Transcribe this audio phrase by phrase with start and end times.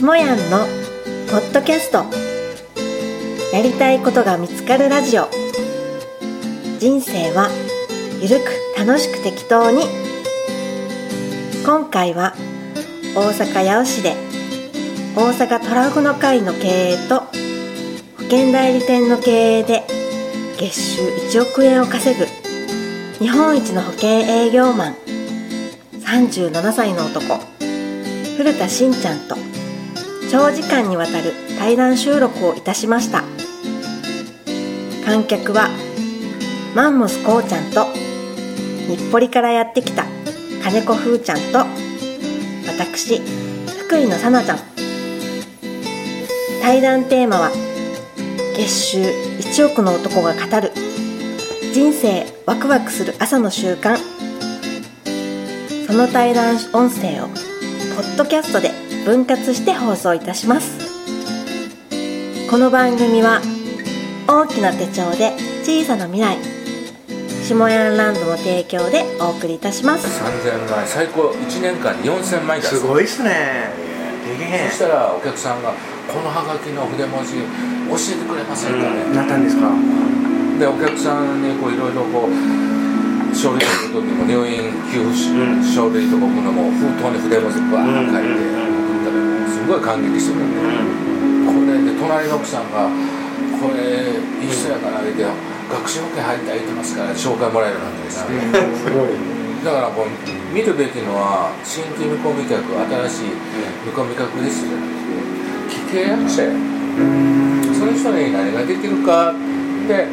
[0.00, 0.64] しもやんの
[1.30, 2.06] ポッドキャスト。
[3.54, 5.28] やりたいことが見つかるラジオ。
[6.78, 7.50] 人生は
[8.22, 9.82] ゆるく楽しく適当に。
[11.66, 12.34] 今回は
[13.14, 14.14] 大阪八尾市で
[15.14, 17.26] 大阪トラフの会の経営と保
[18.22, 19.82] 険代理店の経営で
[20.58, 21.02] 月収
[21.38, 22.24] 1億円を稼ぐ
[23.18, 24.94] 日本一の保険営業マン
[25.92, 27.38] 37歳の男
[28.38, 29.49] 古田しんちゃんと
[30.30, 33.24] 長時間にわたる対談収録をいたしました。
[35.04, 35.68] 観客は
[36.72, 37.86] マンモスこうちゃんと
[38.86, 40.04] 日暮里からやってきた
[40.62, 41.66] 金子ふーちゃんと
[42.68, 43.20] 私
[43.86, 44.58] 福井のさなちゃん。
[46.62, 47.50] 対談テーマは
[48.54, 50.70] 月収1億の男が語る
[51.72, 53.96] 人生ワクワクする朝の習慣。
[55.88, 58.70] その対談音声をポッドキャストで
[59.04, 60.78] 分割して放送いたします。
[62.50, 63.40] この番組は
[64.26, 66.36] 大きな手帳で小さな未来
[67.44, 70.06] 下ヤンランドの提供でお送りいたします。
[70.06, 72.80] 3000枚最高1年間に4000枚出す。
[72.80, 73.70] すごいっすね。
[74.70, 75.70] そしたらお客さんが
[76.06, 79.66] このハガキの筆文字教えてくれませんかね、えなったんですか？
[80.60, 88.69] でお客さんにこういろいろこう書類書く時も入院給付書類とか僕のも封筒に筆文字バーッと書いて
[89.70, 90.58] ごい感激してくれて、
[91.46, 92.90] これで隣の奥さんが
[93.62, 95.22] 「これいい人やから」言うて
[95.70, 98.34] 学習保険入って言ってますから紹介もらえるなんですね、
[98.74, 102.66] すごいだからこう見るべきのは新規見込み客
[103.06, 103.38] 新しい
[103.86, 106.50] 見込み客ですじゃなくて既契約者や
[107.78, 109.32] その人に何ができるか
[109.86, 110.08] で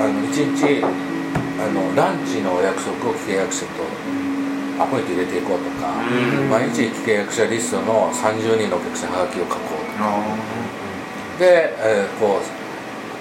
[0.00, 3.84] あの1日あのランチのお約束を既契約者と
[4.78, 5.88] アポイント入れていこうとか、
[6.50, 10.04] 毎日既契約者リストの30人のお客さんはがきを書こうとか。
[11.38, 12.42] で、えーこう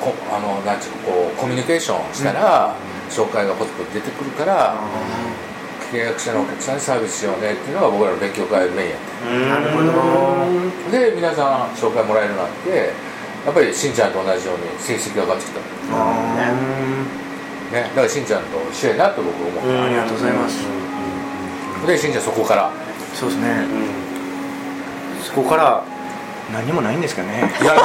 [0.01, 2.73] こあのなんちゅうかこうコミュニケーションしたら、
[3.09, 4.75] 紹介がポツポツ出てくるから、
[5.91, 8.95] 契約者のお客さんにサービスしようねっていうのが僕らの勉強会のメインや
[9.57, 9.91] っなるほど
[10.89, 12.93] てで皆さん紹介もらえるようになって
[13.45, 15.65] やっぱりしんちゃんと同じように成績が上がってきた、ね、
[17.83, 20.63] だからしんちゃんと一緒やなと僕思う、ありがとうございます
[21.87, 22.71] でしんちゃんそこから。
[23.13, 23.65] そうですね。
[25.23, 25.83] そこから
[26.53, 27.51] 何もないんですかね。
[27.61, 27.77] いやい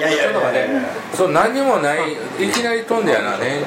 [0.00, 0.68] やいやちょっと待って。
[1.14, 3.62] そう何にもないいきなり飛んでやなねえ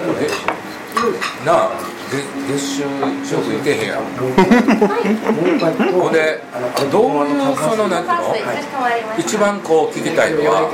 [1.46, 1.70] なあ
[2.10, 4.04] 月月収1億いけへんやん。
[5.94, 6.42] ほんで
[6.92, 8.54] どういうそのなんていうの？
[9.18, 10.68] 一番こう聞きたいのは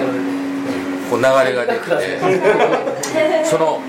[1.10, 3.82] こう流れができて その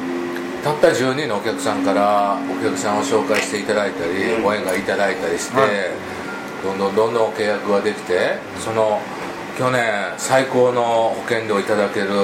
[0.67, 5.57] たった10人のお客さんからお客さんを紹介していただいたりご縁がいただいたりして
[6.65, 9.01] どんどんどんどん契約ができてその
[9.57, 12.19] 去年最高の保険料をいただけるも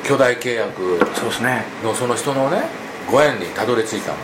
[0.00, 1.64] う巨大契約そうですね。
[1.82, 2.62] のその人のね
[3.10, 4.18] ご縁にたどり着いたの。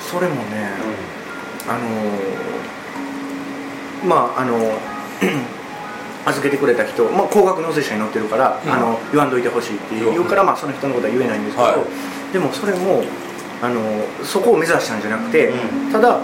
[0.00, 0.70] それもね、
[1.68, 4.56] あのーまああの
[6.26, 13.02] 預けてくれた人、まあ、高額納税者に乗ってるから、うんあの言わんといてほしいって言うから、まあ、その人のことは言えないんですけど、はいでもそれも
[13.60, 13.80] あの
[14.24, 15.52] そこを目指したんじゃなくて、
[15.92, 16.20] ただ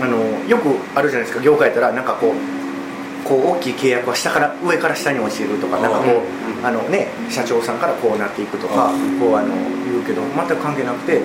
[0.00, 2.34] あのよくあるじゃないですか業界やったらなんかこう
[3.28, 6.22] こう大きい契約は下から上から下に落ちるとかなんかこ
[6.62, 8.90] う、あのね、社長さんからこうなっていくとか、
[9.20, 9.54] こうあの
[9.84, 11.22] 言うけど全く関係なくて、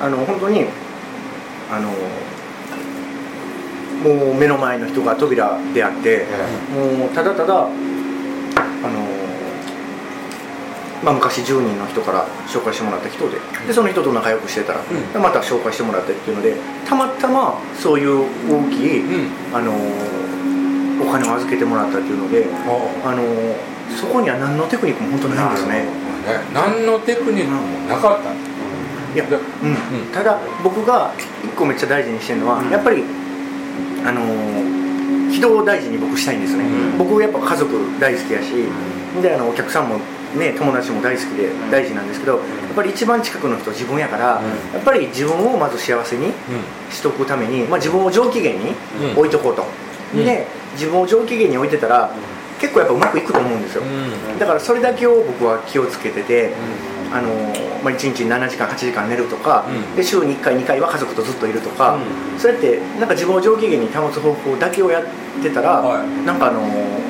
[0.00, 0.66] あの本当に
[1.70, 1.90] あの
[4.02, 6.26] もう目の前の人が扉であって、
[6.74, 7.68] もうただただあの、
[11.02, 15.12] まあ、昔10人の人から紹介してもらった人ででその人と仲良くしてたら、ん。
[15.12, 19.56] でまた紹介してもらったっていうのでたまたまそういう大きい、うん。
[19.56, 19.72] あの
[21.00, 22.46] お金を預けてもらったっていうので
[23.04, 23.22] あの
[23.96, 25.72] そこには何のテクニックも本当ないんですね。
[25.74, 25.88] ね
[26.52, 28.32] 何のテクニックもなかった。
[29.14, 29.70] いや、でうん。
[29.70, 30.12] うん。
[30.12, 31.14] ただ僕が
[31.44, 32.70] 一個めっちゃ大事にしてるのは、うん。
[32.70, 33.04] やっぱり
[34.04, 34.78] あのー
[35.30, 36.98] 人を大事に僕したいんですね、うん。
[36.98, 38.52] 僕やっぱ家族大好きやし、
[39.22, 40.00] であのお客さんも
[40.36, 42.42] ね友達も大好きで大事なんですけどやっ
[42.74, 44.74] ぱり一番近くの人自分やから、うん。
[44.74, 46.32] やっぱり自分をまず幸せに
[46.90, 48.74] しとくために、まあ、自分を上機嫌に
[49.12, 49.18] うん。
[49.18, 49.64] 置いとこうと、
[50.14, 50.24] うん。
[50.24, 52.10] で自分を上機嫌に置いてたら
[52.60, 54.38] 結構やっぱうまくいくと思うんですよ、うん。
[54.38, 56.52] だからそれだけを僕は気をつけてて、
[57.12, 57.28] あの
[57.82, 59.96] まあ、1日7時間8時間寝るとか、うん。
[59.96, 62.38] で週に1回2回は家族とずっといるとか、うん。
[62.38, 65.04] それってなんか自分を上機嫌に保つ方法だけをやっ
[65.42, 66.26] てたら、はい。
[66.26, 66.62] なんかあの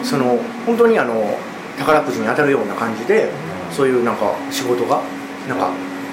[0.04, 1.38] その本当にあの
[1.78, 3.30] 宝くじに当たるような感じで、
[3.70, 5.00] そういうなんか仕事が
[5.48, 5.70] なんか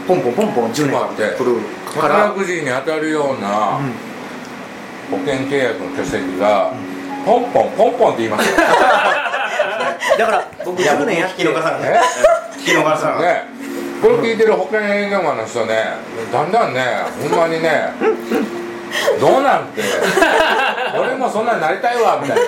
[0.07, 1.59] ポンポンポンポン10年間来る
[1.99, 4.15] から、宝くじに当たるようなうん。
[5.11, 6.73] 保険契約の巨石が
[7.25, 8.57] ポンポンポンポンって言いますよ。
[10.17, 11.91] だから僕いや10年やって聞き逃さない。
[11.91, 11.99] え？
[12.57, 13.21] 聞き逃さない。
[13.21, 13.43] ね。
[14.01, 15.93] これ聞いてる保険営業マンの人ね
[16.31, 16.81] だんだんね
[17.29, 17.91] ほんまにね
[19.19, 19.81] どうなんて。
[20.97, 22.43] 俺もそんなんなりたいわみたいな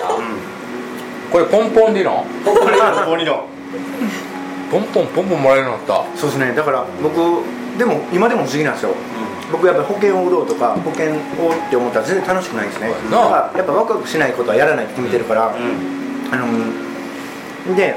[1.30, 2.24] これポンポン理論。
[2.44, 3.46] ここにここにの
[4.70, 6.54] ポンポンポンポンもらえるようになっそうですね。
[6.54, 7.42] だから僕
[7.78, 8.94] でも今でも不思議なんですよ。
[9.50, 12.92] 僕やっぱり保険を売ろうとか保険をって思ったら全然楽しくないんですね。
[12.92, 17.94] そうだからやっぱワクワクしないことはやらないって決めてるから、あので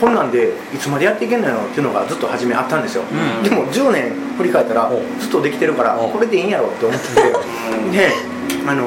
[0.00, 3.42] こんなんでいつまでやっていけんのやろっていうのがずっと初めあったんですよ、ん。
[3.42, 7.08] でも10年振り返ったらおずっとできてるからおこれでいいんやろって思って。
[7.08, 7.22] て
[7.92, 8.12] で
[8.66, 8.86] あの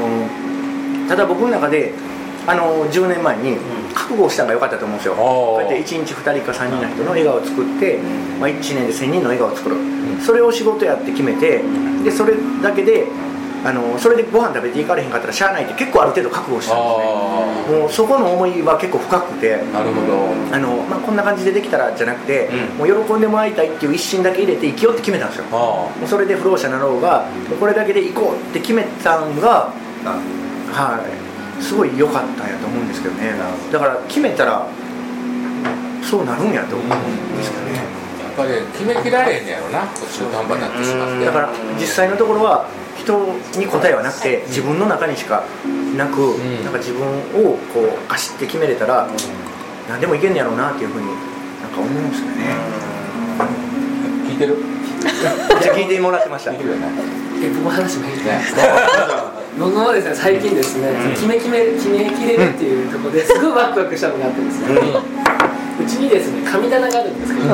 [1.08, 1.94] ただ僕の中で
[2.48, 3.58] あの10年前に
[3.94, 5.16] 覚悟をしたのが良かったと思うんですよ。
[5.16, 8.00] こうやって1日2人か3人の人の笑顔を作って、
[8.40, 9.76] まあ、1年で1000人の笑顔を作る、
[10.26, 11.62] それを仕事やって決めて
[12.04, 13.06] でそれだけで
[13.66, 17.04] あのそれでご飯食べていかれへんかったらしゃあないって結構ある程度覚悟したんですね。
[17.04, 19.56] あもうそこの思いは結構深くて。
[19.56, 20.56] あなるほど。
[20.56, 25.46] あの、まあ、こんな感じでできたらじゃなくて、もう喜んでもらいたいっていう一心だけ入れて生きようって決めたんですよ。
[25.46, 27.28] もあうそれで不老者なろうが
[27.60, 29.74] これだけで行こうって決めたんが
[30.72, 31.27] はい
[31.60, 33.34] すごい良かったんやと思うんですけどね
[33.72, 34.68] だから決めたら
[36.04, 41.26] そうなるんやと思うんですけどね、やっぱり決めきられへんねやろな中途半端になってしまって。
[41.26, 42.66] だから実際のところは
[42.98, 43.18] 人
[43.60, 45.44] に答えはなくて自分の中にしか
[45.98, 46.64] なく、ん。
[46.64, 47.04] なんか自分
[47.44, 49.10] をこうガシって決めれたら、
[49.90, 51.08] 何でもいけんねやろうなっていうふうに
[51.62, 52.56] なんか思うんですよね、
[54.30, 54.56] 聞いてる？
[55.62, 56.52] じゃあ聞いてもらってました。
[56.52, 56.88] 聞いてるよね。
[57.44, 58.42] え僕も話もいいね
[59.58, 64.68] 僕もですね最近ですね、決め決め決めきれるっていうところですごいワクワクしたのがあってですね、
[65.82, 67.48] うちにですね神棚があるんですけど、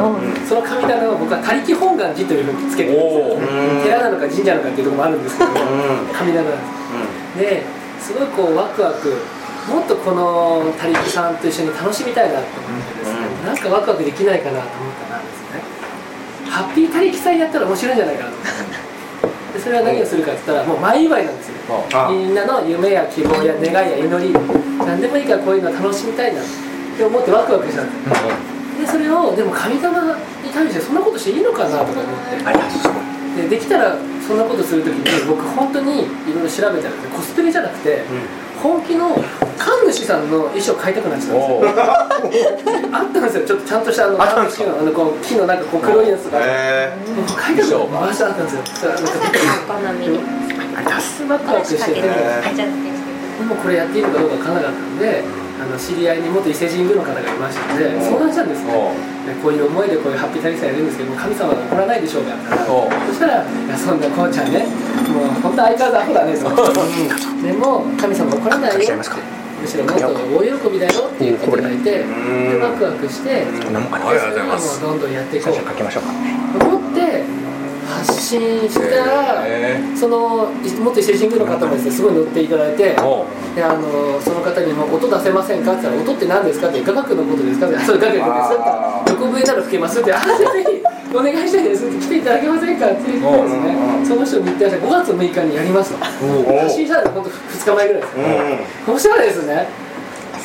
[0.47, 3.39] その神棚を僕は他力本願寺というふうにつけてるんおですよ。
[3.79, 5.51] お寺なのか神社なのかっていうところもあるんですけど、
[6.11, 6.59] 神棚なん
[7.39, 8.11] です。
[8.11, 9.15] ですごいこうワクワク
[9.71, 15.63] もっとこの他力さんと一緒に楽しみたいなと思ってですね、なんかワクワクできないかなと思ったらですね。
[16.51, 18.35] ハッピー他力祭やったら面白いんじゃないかなと。
[18.35, 21.52] 思ってでそれは何をするかって言ったらもう前祝いなんですよ。
[21.52, 21.52] あ
[22.11, 24.33] みんなの夢や希望や願いや祈り。
[24.85, 26.41] 何でもいいからこういうの楽しみたいな。
[26.41, 26.45] っ
[26.97, 27.83] て思ってワクワクした。
[27.83, 30.01] んですでそれをでも神様
[30.43, 32.03] に対してそんなことしていいのかなとか思っ
[33.35, 33.41] て。
[33.41, 33.95] でできたら
[34.27, 38.03] そんなことするときに僕本当にいろいろ調べたらコスプレじゃなくて、
[38.61, 39.09] 本気の
[39.57, 42.51] 神主さんの衣装買いたくなっちゃったんおですよ。
[42.91, 43.45] お あったんですよ。
[43.47, 44.65] ちょっとちゃんとしたあのあったんですか？
[44.65, 46.39] 神主のあのこう木のなんかこう黒いやつが。
[47.35, 48.61] 買いたくなって回してあったんですよ
[50.75, 53.13] ありがとうございますワクワクしててで。
[53.43, 55.23] もこれやっていいのかどうか分からなかったんで
[55.61, 58.73] あの知り合いに元伊勢神宮の方がいましたので相談したんですね
[59.41, 64.65] こういう思いでこういうハッピータリさんやるんですけども神様が怒らないでしょうかって言ったらおそしたら「いやそんなこうちゃんね
[65.13, 67.43] もう本当相変わらずアホだね」と。
[67.43, 68.79] でも神様怒らないよ。
[68.79, 69.09] っしゃいます。
[69.09, 69.17] か
[69.61, 76.09] むしろもっと大喜びだよって言っていただいてでワクワクしてありがとうございますもうどんどんやっていこ最初かけましょうか
[78.03, 82.83] 発信したら、えそのい元伊勢神宮の方もですねすごい乗っていただいて
[83.55, 90.83] であのその方にも「音出せませんか?」って言ったら「音って何ですか?」って「雅楽のことですか?」って「そう雅楽です」って言ったら「横笛なら吹けます」って「ああぜひ
[91.15, 92.85] お願いしたいです」って来ていただけませんか？
[92.87, 93.77] って言ってですね。
[94.07, 95.97] その人に言ってらっしゃる5月6日にやりますと。
[96.03, 98.13] 発信したのが本当2日前ぐらいです。
[98.85, 99.67] そしたらですね。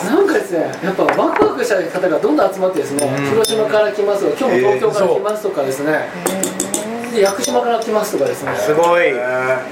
[0.07, 6.09] なんかですねやっぱワクワクした方がどんどん集まってですね、広島から来ますとか今日も東京から来ますとかですね、
[7.19, 8.55] で屋久島から来ますとかですね。
[8.55, 9.11] すごい。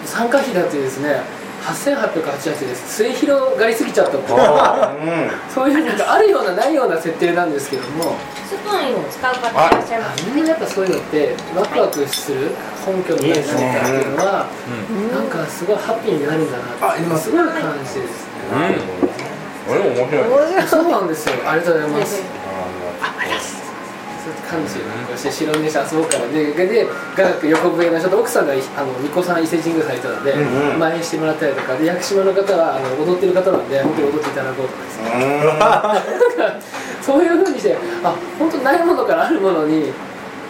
[0.04, 1.20] 参加費だってですね
[1.62, 2.96] 8888です。
[2.96, 8.16] 末広がりすぎちゃったっていう そういうなんかあるようなないような設定なんですけども。
[8.46, 12.52] スプーンを使う方いらっしゃいますみんなやっぱそういうのってワクワクする
[12.86, 14.46] 根拠になる何かっていうのは
[15.12, 17.30] なんかすごいハッピーになるんだなってす。
[17.32, 18.78] ごい感じですね。
[19.68, 19.74] うん。
[19.74, 20.08] 俺も面
[20.46, 21.34] 白いそうなんですよ。
[21.44, 22.35] ありがとうございます
[24.48, 24.74] 感じ
[25.14, 30.34] そして白根市遊ぼうからでで雅楽横笛のちょっと奥さんがあの巫女さん伊勢神宮されたので
[30.78, 35.12] 前にしてもらったりとかで屋久島の方はあの踊ってる方なんで本当に踊っていただこうとかですね
[37.02, 39.92] そういうふうにしてあ本当ないものからあるものに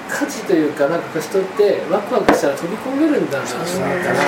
[0.08, 4.22] 価値というかなんか人ってワクワクしたら飛び込めるんだなと思ったらいやもう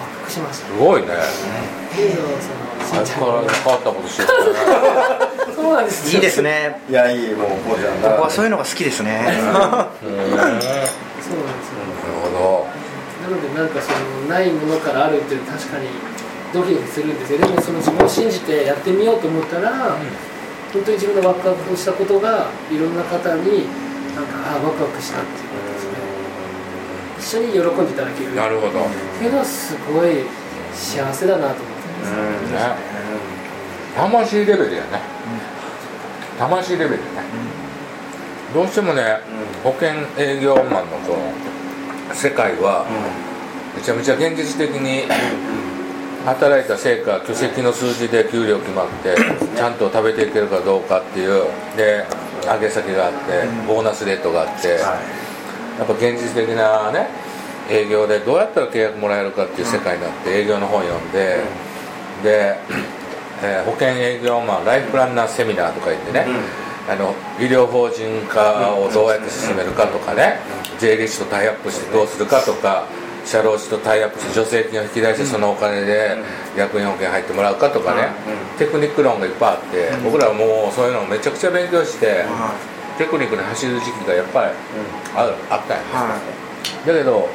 [0.00, 0.66] ワクワクしました。
[0.66, 1.08] すごいね。
[1.08, 5.26] っていうのをそのしんちゃん相変わらず変わったことしてるから。
[5.26, 6.80] ねそうなんですよいいですね。
[6.88, 9.22] いやいいもうこうじゃん僕はそういうのが好きですね。
[9.44, 10.58] そうなん。
[10.58, 11.36] ですよ
[12.32, 12.66] ほ
[13.22, 15.86] なのでなんかそのないものからあるっていうのは確かに
[16.52, 19.70] ドキドキするんですよでもその自分を信じてやってみようと思ったら、
[20.72, 23.68] 本当に自分のワクワクしたことがいろんな方に
[24.16, 25.94] なんかあワクワクしたっていうことですね。
[27.20, 28.34] 一緒に喜んでいただける。
[28.34, 28.80] どなるほど。
[28.80, 30.24] っていうのはすごい
[30.72, 31.69] 幸せだなと思
[32.00, 32.90] ってます、ね。
[33.96, 35.00] 魂レベルやね。
[36.38, 36.98] 魂レベルね、
[38.54, 39.18] どうしてもね、
[39.62, 41.16] 保険営業マンのこ
[42.08, 42.86] の世界は、
[43.76, 45.04] めちゃめちゃ現実的に
[46.24, 49.14] 働いた成果巨績の数字で給料決まって
[49.56, 51.44] ちゃんと食べていけるかどうかっていう
[51.76, 52.04] で
[52.44, 57.08] 上げ先があってボーナスレートがあってやっぱ現実的なね
[57.70, 61.38] 営業でどうやったら契約もらえるかっていう世界になって営業の本読んで
[62.22, 62.56] で、
[63.42, 66.26] えー保険営業マンライフプランナーセミナーとか言ってね、
[66.88, 70.40] あの医療法人化をどうやって進めるかとかね
[70.78, 72.84] 税理士とタイアップしてどうするかとか
[73.24, 76.16] 社労士とタイアップして助成金を引き出してそのお金で
[76.56, 78.08] 役員保険入ってもらうかとかね、
[78.58, 82.24] テクニック論がいっぱいあって、僕らはもうそういうのをめちゃくちゃ勉強して、
[82.98, 84.50] テクニックに走る時期がやっぱり
[85.16, 85.84] あるあったんや、
[86.86, 87.28] だけど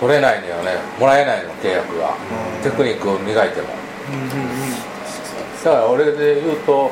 [0.00, 0.76] 取れないのよね。
[0.98, 2.14] もらえないの契約が、
[2.62, 3.68] テクニックを磨いても、
[5.64, 6.90] だから俺で言うと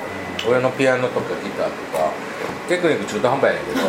[0.48, 2.10] 俺のピアノとかギターとか
[2.68, 3.80] テクニック中途半端やねんけど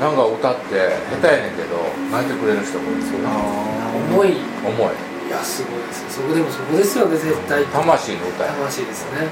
[0.00, 1.76] なんか歌って下手やねんけど
[2.10, 2.96] 泣いてくれる人もいる。
[2.96, 3.28] んですよね
[4.08, 4.40] 重い。
[4.64, 5.28] 重い。
[5.28, 7.64] いやすごいですそこでもそこですよね絶対。
[7.66, 8.52] 魂の歌や。
[8.52, 9.28] 魂ですね。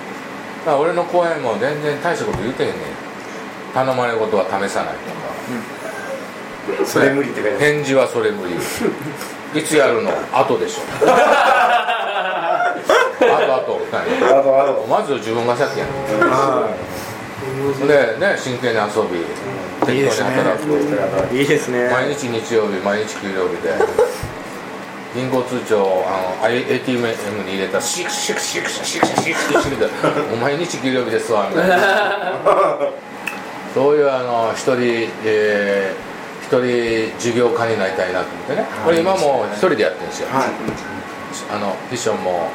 [0.66, 2.78] だから俺の公演も全然大したこと言うてへんねん。
[3.72, 5.32] 頼まれることは試さないとか、
[6.84, 8.54] それ無理って書いて返事はそれ無理。
[9.58, 10.10] いつやるの？
[10.32, 10.82] 後でしょ。
[11.06, 12.74] あ
[13.20, 14.02] とあと何
[14.38, 17.86] あとあとまず自分が先やねん。
[17.86, 19.24] でね真剣に遊び
[19.86, 20.58] 適当に働
[21.30, 21.34] く。
[21.34, 21.88] いいですね。
[21.90, 23.74] 毎日日曜日毎日給料日で。
[25.14, 26.98] 銀行通帳あの ATM
[27.44, 29.88] に入れたらシクシクシクシクシクシクシクシクシクで
[30.32, 31.76] 「お毎日給料日ですわ」みたいな
[33.74, 36.07] そういうあの一人、えー
[36.48, 42.48] 一人事業家になりたいなと思ってね、これ今も一人でやってるんですよ、あのフィッションも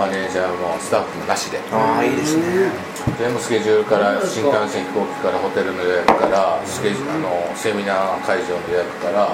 [0.00, 1.60] マネージャーもスタッフもなしで。
[1.70, 2.72] ああいいですね。
[3.20, 9.28] 全部スケジュールから新幹線飛行機からホテルの予約からスケジあのセミナー会場の予約から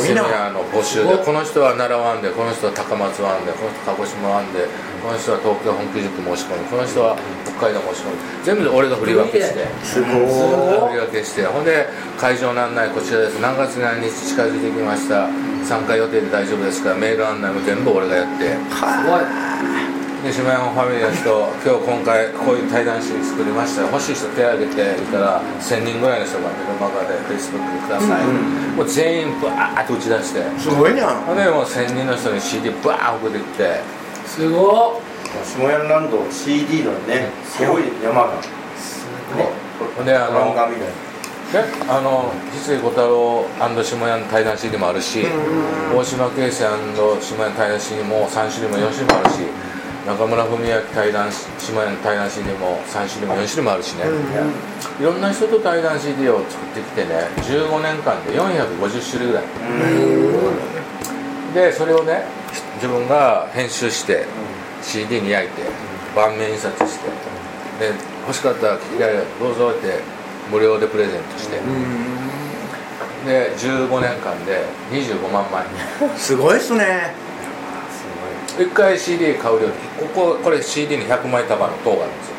[0.00, 4.64] セミナーの募集でこの人は奈良湾でこの人は高松湾でこの人は鹿児島湾で
[5.04, 9.66] この人は東京本気塾申し込みこの人は北海道申し込み全部で俺が振り分けして。
[9.84, 11.44] すごい振り分けして。
[11.44, 13.40] ほんで会場の案内こちらです。
[13.40, 15.28] 何月何日近づいてきました。
[15.64, 16.90] 参加予定で大丈夫ですか。
[16.90, 18.54] らメール案内も全部俺がやって。
[18.54, 19.75] すごい
[20.26, 21.30] で島山ファミリーの人
[21.62, 23.82] 今日今回こういう対談集作りました。
[23.82, 28.26] 欲しい人手挙げて言ったら1000人ぐらいの人がメルマガで Facebook でください、
[28.74, 30.42] もう全員バーッと打ち出して。
[30.58, 31.14] すごいな。
[31.22, 33.80] ほんでもう1000人の人に CD バーッ送ってきて。
[34.26, 35.00] すご
[35.44, 38.42] 下山ランド CD のねすごい山が。
[39.94, 40.88] ほんであのガみたい
[41.54, 41.62] な。
[41.62, 43.46] ね、あの実井小太郎
[43.84, 45.24] 下屋の対談 CD もあるし、
[45.94, 49.46] 大島圭介下屋の対談 CD も3種類も4種類もあるし
[50.06, 54.04] 中村文明対談下屋の対談 CD も3種類も4種類もあるしね、
[55.00, 59.44] いろんな人と対談 CD を作ってきてね15年間で450種類ぐらい。
[61.54, 62.24] でそれをね
[62.76, 64.26] 自分が編集して
[64.80, 65.62] CD に焼いて
[66.14, 67.08] 盤面印刷して
[67.80, 69.98] で欲しかったら機械をどうぞって
[70.52, 71.60] 無料でプレゼントして。
[73.26, 75.66] で15年間で25万枚。
[76.16, 77.25] すごいっすね
[78.58, 79.74] 1回 CD 買う量こ
[80.14, 82.36] ここれ CD に100枚束の塔があるんですよ。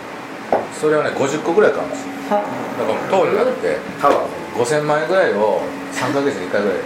[0.81, 2.13] それをね50個ぐらい買うんですよ。
[2.29, 5.61] だから塔になってタワー5000万円ぐらいを
[5.93, 6.77] 3ヶ月に1回ぐらい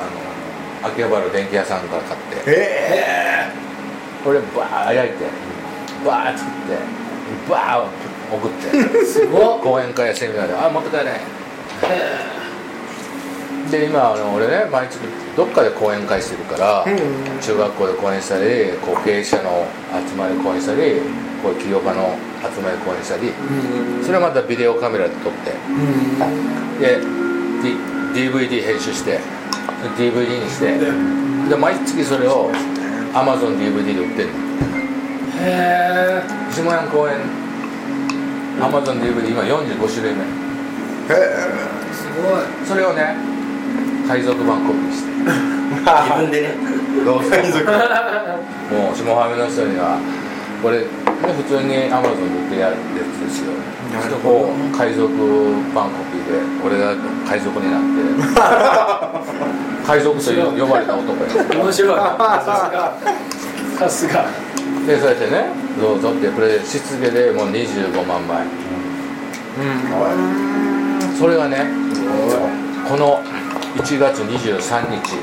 [0.00, 3.52] あの秋葉原電気屋さんから買ってえ
[4.24, 5.24] これバー焼いて
[6.04, 9.60] バー作ってバー送ってすごっ。
[9.60, 11.12] 講演会やセミナーで「あ持って帰れ」
[13.70, 15.00] で今あの俺ね毎月
[15.36, 16.84] どっかで講演会してるから、
[17.40, 19.66] 中学校で講演したりこう経営者の
[20.08, 21.00] 集まり講演したり
[21.42, 23.32] こういう起業家の集まり講演したり、
[24.02, 25.52] それはまたビデオカメラで撮って、
[26.80, 27.00] で、
[27.62, 27.76] D、
[28.30, 29.20] DVD 編集して
[29.96, 30.78] DVD にして。
[31.48, 32.50] で毎月それを
[33.14, 34.34] AmazonDVD で売ってるの。
[35.40, 36.22] へえ
[36.52, 37.16] 下山公演
[38.60, 40.24] AmazonDVD 今45種類目。
[41.90, 42.42] すごい。
[42.66, 43.16] それをね
[44.08, 45.12] 海賊版コピーして。
[45.68, 46.56] 自分でね。
[47.04, 47.44] どうせも
[48.92, 50.00] う下ハメの人には
[50.62, 50.84] これ、ね、
[51.36, 53.52] 普通に Amazon で売ってやるやつですよ。
[53.88, 55.08] そ海賊
[55.74, 56.94] 版コピーで俺が
[57.26, 58.08] 海賊になって
[59.86, 61.64] 海賊と呼ばれた男や。
[61.64, 61.98] 面白い。
[61.98, 62.94] さすが。
[63.78, 64.26] さすが。
[64.86, 65.46] でそうやってね
[65.80, 68.46] どうぞってプレゼントしつけでもう25万枚。
[71.18, 71.66] それがね
[72.88, 73.22] この
[73.78, 75.16] 1月23日。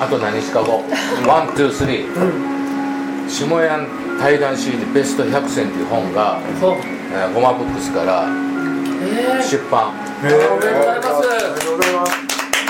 [0.00, 0.82] あと何日か後。
[1.28, 3.86] ワン・ツー・スリー下屋
[4.18, 9.92] 対談 CD ベスト100選っていう本が、えーゴマブックスからえ出版。
[9.92, 11.08] ー、おめでとうございます。
[11.08, 12.12] ありがとうございます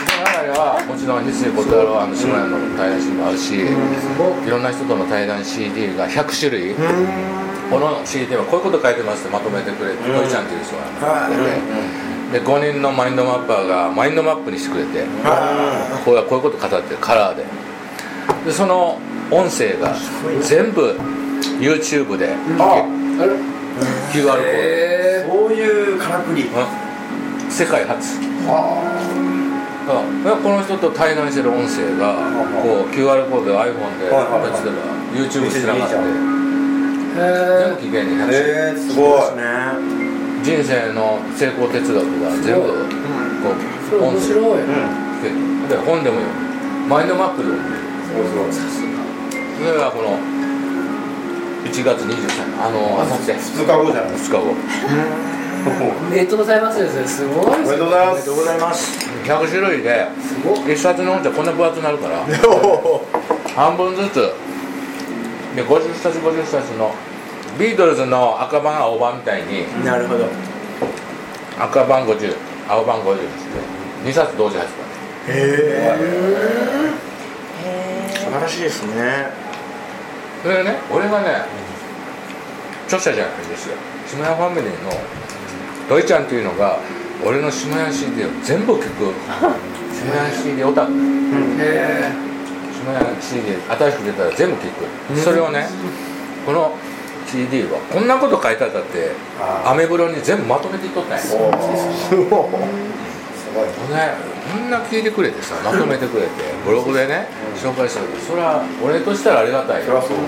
[0.05, 6.75] その中ではもちろん翡翠小太郎あの島屋の対談 CD もあるしいろんな人との対談 CD が100種類。
[7.71, 10.29] この CD はこういうこと書いてますってまとめてくれてうん。
[10.29, 11.29] ちゃんっていう人が。
[11.31, 15.05] 出てで5人のマインドマッパーがマインドマップにしてくれて
[16.05, 17.45] これはこういうこと語ってるカラーで。
[18.45, 18.99] でその
[19.31, 19.95] 音声が
[20.43, 20.99] 全部
[21.61, 22.35] YouTube で
[24.13, 24.39] QR コード。
[24.43, 26.43] えそういうからくり。
[26.43, 26.47] う
[27.47, 27.51] ん。
[27.51, 28.21] 世界初。
[28.21, 28.73] だか
[30.25, 32.17] らこの人と対談してる音声が
[32.61, 34.51] こう QR コードで iPhone ではいはいはい。
[34.51, 34.83] やってたら
[35.15, 35.95] YouTube つながって
[37.15, 37.23] 全
[37.77, 39.21] 部聞けんね100種類えー、すごい。
[39.21, 39.94] ですね
[40.45, 42.69] 人生の成功哲学が全部
[43.41, 43.49] こ
[43.97, 45.69] う音声面白い、うん。
[45.69, 46.37] で本でも読
[46.85, 46.87] む。
[46.87, 47.73] マインドマップでも読む。
[48.13, 48.93] すごいすごい
[49.57, 50.19] それがこの
[51.65, 52.61] 1月23日。
[52.61, 54.11] あのあさって2日後じゃない。
[54.13, 54.55] です2日後
[55.65, 58.21] おめでとうございますですねすごいおめでとうございます。
[58.21, 58.99] ありがとうございます。
[59.25, 62.21] 100種類ですごい1冊の本ってこんな分厚くなるから
[63.57, 64.31] 半分ずつ。
[65.57, 66.93] で50冊50冊の
[67.59, 70.27] ビートルズの赤版青版みたいになるほど。
[71.59, 72.35] 赤版50
[72.69, 73.61] 青版50ですね。
[74.05, 74.69] 2冊同時発
[75.29, 75.33] 売。
[75.33, 75.97] へえ。
[78.13, 79.31] 素晴らしいですね。
[80.43, 81.45] それでね俺がね
[82.87, 83.77] 著者じゃないんですよ。
[84.07, 84.91] 下屋ファミリーの
[85.89, 86.81] ロイちゃんっていうのが
[87.25, 89.13] 俺の下屋 CD を全部聞く
[89.95, 90.93] 下屋 CD オタク。
[90.93, 92.11] へ
[92.85, 94.71] 下屋 CD 新しく出たら全部聞
[95.15, 95.21] く。
[95.21, 95.69] それをね
[96.45, 96.77] この
[97.27, 99.13] CD はこんなこと書いてあったって
[99.65, 101.19] アメブロに全部まとめていっとったんや。
[101.23, 101.49] すごい。
[103.91, 104.15] ね
[104.55, 106.29] みんな聞いてくれてさまとめてくれて
[106.67, 110.03] ブログでね紹介したけどそれは俺としたらありがたいよ。
[110.03, 110.19] そう。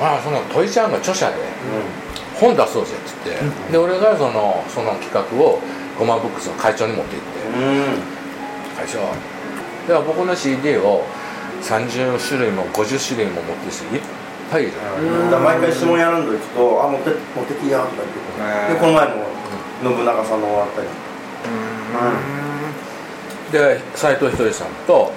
[0.00, 1.34] ああそのトイちゃんが著者で
[2.38, 5.58] 本出そうぜっつって、で俺がそのその企画を
[5.98, 8.02] ゴマブックスの会長に持って行ってうん
[8.76, 9.00] 「会長。
[9.88, 11.02] では僕の CD を
[11.62, 13.84] 30種類も50種類も持ってる人
[14.46, 14.46] い。
[14.46, 19.26] っぱいだ毎回下屋ランド行くと「あ持って持ってきや」とか言ってでこの前も
[19.82, 20.88] 信長さんの終わったり。
[23.52, 25.12] で斎藤ひとりさんと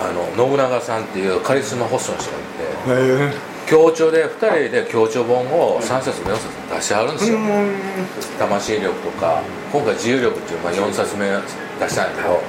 [0.00, 3.30] あの信長さんっていうカリスマホストの人がいて。
[3.40, 7.38] へ協調で2人で協調本を3冊も4冊も出してはるんですよ、
[8.38, 9.40] 魂力とか
[9.72, 11.26] 今回自由力っていう、まあ、4冊目
[11.80, 12.42] 出したんやけど、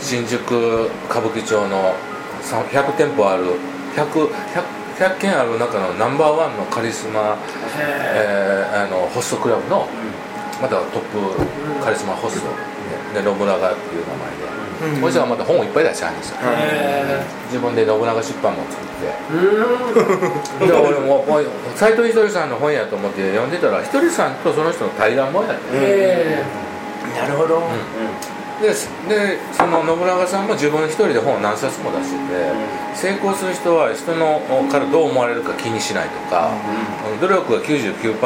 [0.00, 1.94] 新宿歌舞伎町の
[2.40, 3.44] さ100店舗ある
[3.94, 4.30] 100, 100,
[4.98, 7.36] 100件ある中のナンバーワンのカリスマ、
[7.78, 9.88] えーあのホストクラブの
[10.60, 12.48] またトップカリスマホスト
[13.14, 14.14] でで信長っていう名
[14.90, 19.12] 前で、こいつはまた本をいっぱい出してはるんですよ、え自分で信長出版も作って。
[19.32, 20.68] うん。
[20.68, 21.24] で俺も
[21.74, 27.62] 斎藤ひとりさんの本やと思って読んでたらひとりさんとその人の対談本やって、ええなるほど
[28.60, 32.52] ででその信長さんも自分一人で本を何冊も出してて、
[32.94, 34.40] 成功する人は人の
[34.72, 36.50] からどう思われるか気にしないとか、
[37.20, 38.16] 努力が99%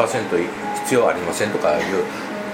[0.87, 2.05] 必要ありませんとかいう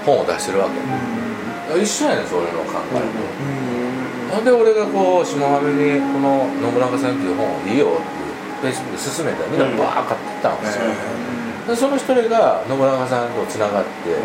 [0.05, 3.05] 本を出してるわけ、一緒やねんそれの考え
[4.31, 4.45] と、なん。
[4.45, 10.89] で俺がこう下ファミにこの信長さんっていう本をいいよっていうフェイスブックで勧めたらみんなバーッ買ってったんですよ、
[11.67, 14.17] でその一人が信長さんとつながって、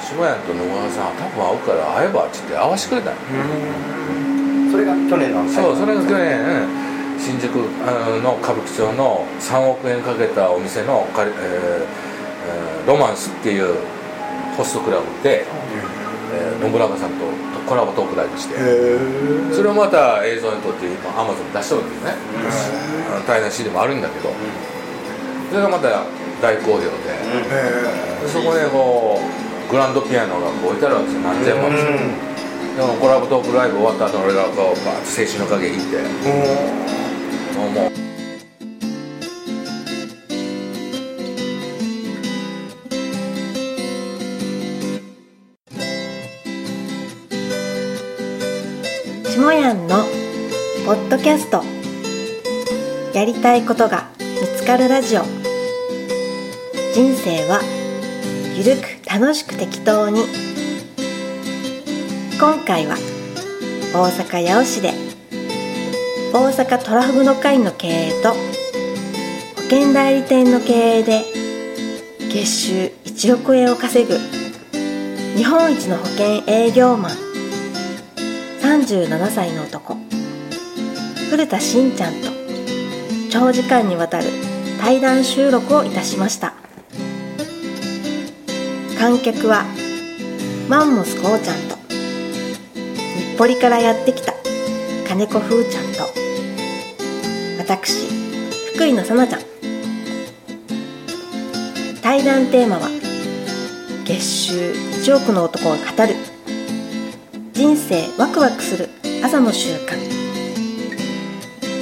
[0.00, 3.10] 下屋と信長さんは多分会うから会えばっつって会わしてくれた。
[3.12, 6.90] の、それが去年なんですそうそれが去年。
[7.20, 7.52] 新宿
[7.84, 13.76] あの歌舞伎町の3億円かけたお店のえーえーロマンスっていう
[14.56, 15.44] ホストクラブで、
[16.32, 17.26] えー信長さんと
[17.68, 18.54] コラボトークライブして、
[19.54, 22.14] それをまた映像に撮って今アマゾンに出してるんですね、
[23.12, 24.32] あの対談 CD もあるんだけど、
[25.50, 26.04] それがまた
[26.40, 29.39] 大好評で、でそこでこう
[29.70, 31.22] グランドピアノがこう置いてあるわけですよ。
[31.22, 31.70] 何千万。
[31.70, 31.76] も、
[32.76, 35.98] でもコラボトークライブ終わった後俺がこうバーッと青春の影引いて。
[37.56, 37.90] もうもう
[49.28, 50.04] 下やんの
[50.84, 51.62] ポッドキャスト。
[53.16, 54.26] やりたいことが見
[54.58, 55.22] つかるラジオ。
[56.92, 57.60] 人生は
[58.56, 60.50] ゆるく楽しく適当に。
[62.40, 62.96] 今回は
[63.92, 64.94] 大阪八尾市で
[66.32, 68.36] 大阪トラフグの会の経営と保
[69.64, 71.22] 険代理店の経営で
[72.32, 72.72] 月収
[73.04, 74.16] 1億円を稼ぐ
[75.36, 77.12] 日本一の保険営業マン
[78.62, 79.98] 37歳の男
[81.28, 82.30] 古田しんちゃんと
[83.30, 84.24] 長時間にわたる
[84.80, 86.59] 対談収録をいたしました。
[89.00, 89.64] 観客は
[90.68, 94.34] マンモスこうちゃんと日暮里からやってきた
[95.08, 96.00] 金子風ちゃんと
[97.58, 98.06] 私
[98.74, 99.40] 福井のさなちゃん。
[102.02, 102.90] 対談テーマは
[104.04, 106.14] 月収1億の男が語る
[107.54, 108.90] 人生ワクワクする
[109.24, 109.98] 朝の習慣。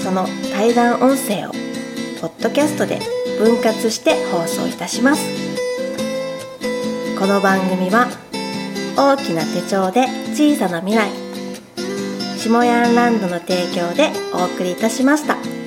[0.04, 1.52] その対談音声を
[2.20, 3.00] ポッドキャストで
[3.40, 5.47] 分割して放送いたします。
[7.18, 8.06] この番組は
[8.96, 11.10] 大きな手帳で小さな未来
[12.38, 15.57] 下ヤンランドの提供でお送りいたしました。